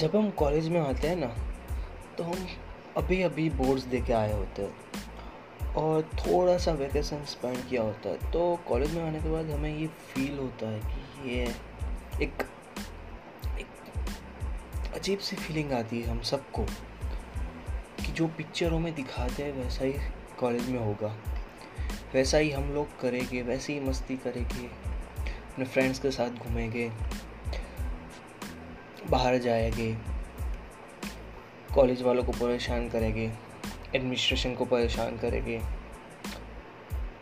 [0.00, 1.34] जब हम कॉलेज में आते हैं ना
[2.18, 2.46] तो हम
[2.96, 4.74] अभी अभी बोर्ड्स दे के आए होते हैं।
[5.74, 9.78] और थोड़ा सा वैकेशन स्पेंड किया होता है। तो कॉलेज में आने के बाद हमें
[9.78, 11.54] ये फील होता है कि ये
[12.22, 12.32] एक
[13.58, 13.66] एक
[14.94, 16.62] अजीब सी फीलिंग आती है हम सबको
[18.00, 19.94] कि जो पिक्चरों में दिखाते हैं, वैसा ही
[20.38, 21.16] कॉलेज में होगा।
[22.14, 26.92] वैसा ही हम लोग करेंगे, वैसे ही मस्ती करेंगे। अपने फ्रेंड्स के साथ घूमेंगे।
[29.10, 29.96] बाहर जाएँगे
[31.74, 33.32] कॉलेज वालों को परेशान करेंगे
[33.96, 35.62] एडमिनिस्ट्रेशन को परेशान करेंगे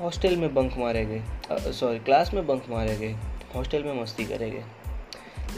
[0.00, 1.22] हॉस्टल में बंक मारेंगे
[1.72, 3.16] सॉरी क्लास में बंक मारेंगे
[3.54, 4.64] हॉस्टल में मस्ती करेंगे।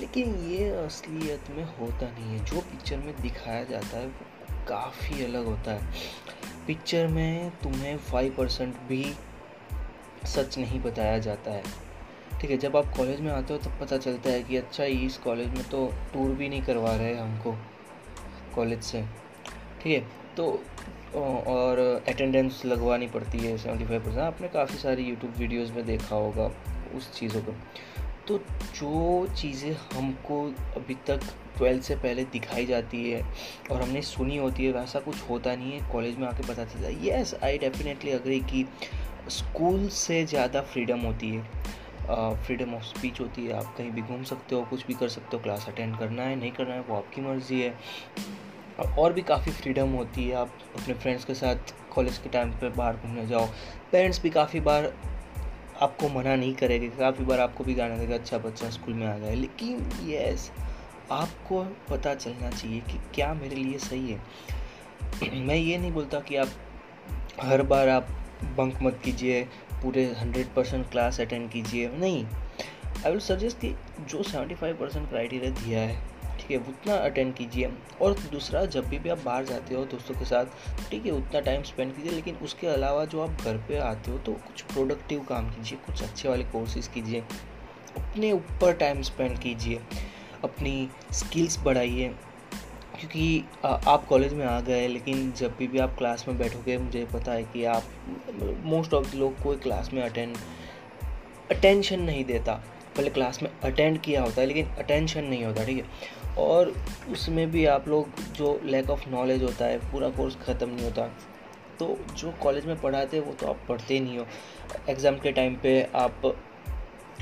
[0.01, 5.25] लेकिन ये असलियत में होता नहीं है। जो पिक्चर में दिखाया जाता है, वो काफ़ी
[5.25, 5.93] अलग होता है।
[6.67, 9.15] पिक्चर में तुम्हें फाइव परसेंट भी
[10.25, 11.63] सच नहीं बताया जाता है।
[12.45, 15.17] ठीक है, जब आप कॉलेज में आते हो तब पता चलता है कि अच्छा इस
[15.19, 17.55] कॉलेज में तो टूर भी नहीं करवा रहे हमको
[18.55, 19.01] कॉलेज से।
[19.83, 20.01] ठीक है
[20.37, 20.49] तो
[21.47, 21.79] और
[22.09, 26.51] अटेंडेंस लगवानी पड़ती है सेवेंटी फाइव परसेंट आपने काफ़ी सारी यूट्यूब वीडियोस में देखा होगा
[26.97, 27.55] उस चीज़ों को।
[28.29, 28.39] तो
[28.75, 30.43] जो चीज़ें हमको
[30.77, 31.21] अभी तक
[31.57, 33.25] ट्वेल्थ से पहले दिखाई जाती है
[33.71, 36.87] और हमने सुनी होती है, वैसा कुछ होता नहीं है कॉलेज में आके पता चलता
[36.87, 38.67] है। येस आई डेफिनेटली अग्री कि
[39.31, 41.63] स्कूल से ज़्यादा फ्रीडम होती है।
[42.11, 45.37] फ्रीडम ऑफ़ स्पीच होती है, आप कहीं भी घूम सकते हो, कुछ भी कर सकते
[45.37, 47.75] हो क्लास अटेंड करना है, नहीं करना है, वो आपकी मर्ज़ी है।
[48.99, 52.69] और भी काफ़ी फ्रीडम होती है, आप अपने फ्रेंड्स के साथ कॉलेज के टाइम पर
[52.69, 53.47] बाहर घूमने जाओ।
[53.93, 54.93] पेरेंट्स भी काफ़ी बार
[55.83, 59.19] आपको मना नहीं करेंगे, काफ़ी बार आपको भी गाना देगा अच्छा बच्चा स्कूल में आ
[59.19, 60.51] गया लेकिन यस
[61.11, 64.21] आपको पता चलना चाहिए कि क्या मेरे लिए सही है।
[65.45, 66.49] मैं ये नहीं बोलता कि आप
[67.41, 68.09] हर बार आप
[68.57, 69.49] बंक मत कीजिए
[69.85, 75.09] पूरे हंड्रेड परसेंट क्लास अटेंड कीजिए। नहीं आई विल सजेस्ट कि जो सेवेंटी फाइव परसेंट
[75.09, 75.97] क्राइटेरिया दिया है,
[76.39, 77.71] ठीक है, उतना अटेंड कीजिए।
[78.03, 80.47] और दूसरा, जब भी भी आप बाहर जाते हो दोस्तों के साथ,
[80.91, 84.19] ठीक है, उतना टाइम स्पेंड कीजिए, लेकिन उसके अलावा जो आप घर पे आते हो
[84.19, 89.81] तो कुछ प्रोडक्टिव काम कीजिए, कुछ अच्छे वाले कोर्सेज कीजिए। अपने ऊपर टाइम स्पेंड कीजिए,
[90.45, 92.15] अपनी स्किल्स बढ़ाइए।
[93.01, 97.05] क्योंकि आप कॉलेज में आ गए, लेकिन जब भी भी आप क्लास में बैठोगे, मुझे
[97.05, 97.85] पता है कि आप
[98.65, 100.37] मोस्ट ऑफ़ द लोग कोई क्लास में अटेंड
[101.51, 102.55] अटेंशन नहीं देता।
[102.97, 106.35] पहले क्लास में अटेंड किया होता है, लेकिन अटेंशन नहीं होता, ठीक है?
[106.39, 106.73] और
[107.13, 111.07] उसमें भी आप लोग, जो लैक ऑफ़ नॉलेज होता है, पूरा कोर्स ख़त्म नहीं होता।
[111.79, 114.27] तो जो कॉलेज में पढ़ाते हैं, वो तो आप पढ़ते नहीं हो।
[114.89, 116.35] एग्ज़ाम के टाइम पे आप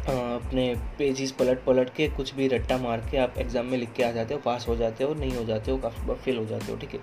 [0.09, 4.03] अपने पेजेस पलट पलट के कुछ भी रट्टा मार के आप एग्ज़ाम में लिख के
[4.03, 6.45] आ जाते हो पास हो जाते हो, नहीं हो जाते हो, काफ़ी बार फेल हो
[6.47, 7.01] जाते हो, ठीक है?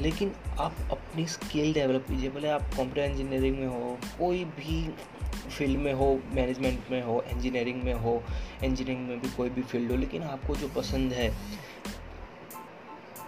[0.00, 4.94] लेकिन आप अपनी स्किल डेवलप कीजिए, भले आप कंप्यूटर इंजीनियरिंग में हो, कोई भी
[5.50, 8.22] फ़ील्ड में हो मैनेजमेंट में हो इंजीनियरिंग में हो
[8.64, 11.30] इंजीनियरिंग में भी कोई भी फ़ील्ड हो, लेकिन आपको जो पसंद है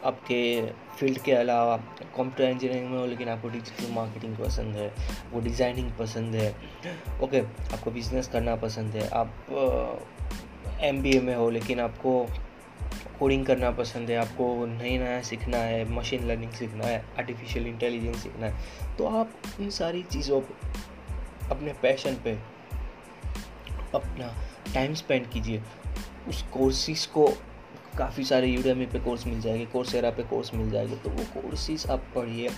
[0.04, 0.40] आपके
[0.98, 4.92] फ़ील्ड के अलावा कंप्यूटर इंजीनियरिंग में हो, लेकिन आपको डिजिटल मार्केटिंग पसंद है,
[5.32, 6.48] वो डिज़ाइनिंग पसंद है
[7.22, 12.26] ओके आपको बिज़नेस करना पसंद है, आप एमबीए में हो, लेकिन आपको
[13.18, 18.22] कोडिंग करना पसंद है, आपको नई नया सीखना है मशीन लर्निंग सीखना है आर्टिफिशियल इंटेलिजेंस
[18.22, 22.32] सीखना है तो आप इन सारी चीज़ों पर अपने पैशन पे,
[23.94, 24.34] अपना
[24.74, 25.62] टाइम स्पेंड कीजिए,
[26.28, 27.26] उस कोर्सेज को
[27.98, 31.86] काफ़ी सारे यूडेमी पे कोर्स मिल जाएँगे कोर्सेरा पे कोर्स मिल जाएँगे तो वो कोर्सेज
[31.90, 32.48] आप पढ़िए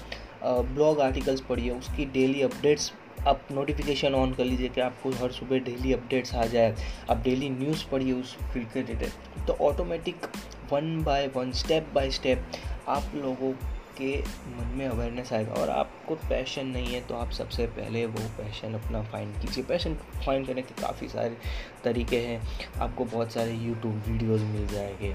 [0.44, 2.92] ब्लॉग आर्टिकल्स पढ़िए, उसकी डेली अपडेट्स
[3.28, 6.74] आप नोटिफिकेशन ऑन कर लीजिए कि आपको हर सुबह डेली अपडेट्स आ जाए,
[7.10, 10.26] आप डेली न्यूज़ पढ़िए उस फ़ील्ड के रिलेटेड तो automatic
[10.72, 12.46] one by one step by step
[12.88, 13.52] आप लोगों
[13.96, 18.20] आपके मन में अवेयरनेस आएगा। और आपको पैशन नहीं है तो आप सबसे पहले वो
[18.38, 19.94] पैशन अपना फाइंड कीजिए। पैशन
[20.26, 21.36] फाइंड करने के काफ़ी सारे
[21.84, 22.40] तरीके हैं।
[22.78, 25.14] आपको बहुत सारे यूट्यूब वीडियोस मिल जाएँगे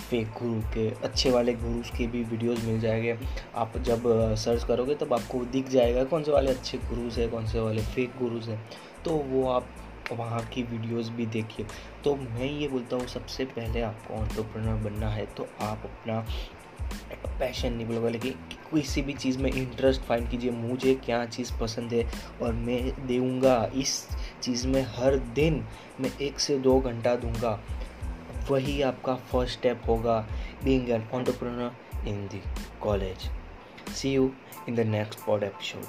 [0.00, 3.18] फेक गुरु के, अच्छे वाले गुरुज के भी वीडियोस मिल जाएँगे।
[3.56, 4.02] आप जब
[4.36, 7.82] सर्च करोगे, तब आपको दिख जाएगा, कौन से वाले अच्छे गुरुज हैं, कौन से वाले
[7.84, 8.60] फेक गुरुज हैं।
[9.04, 9.68] तो वो आप
[10.12, 11.66] वहाँ की वीडियोस भी देखिए।
[12.04, 16.24] तो मैं ये बोलता हूँ, सबसे पहले आपको ऑन्टरप्रनर बनना है तो आप अपना
[17.38, 18.32] पैशन नहीं बोलूँगा, लेकिन
[18.72, 22.04] किसी भी चीज़ में इंटरेस्ट फाइंड कीजिए, मुझे क्या चीज़ पसंद है
[22.42, 24.08] और मैं देऊँगा, इस
[24.42, 25.64] चीज़ में हर दिन
[26.00, 27.60] मैं एक से दो घंटा दूँगा।
[28.50, 30.18] वही आपका फ़र्स्ट स्टेप होगा
[30.64, 32.40] being an entrepreneur in the
[32.82, 33.28] college
[33.94, 34.30] see you
[34.68, 35.84] in the next pod episode